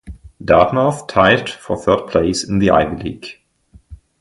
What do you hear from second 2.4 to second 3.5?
in the Ivy League.